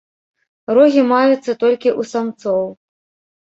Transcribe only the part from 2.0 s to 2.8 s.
самцоў.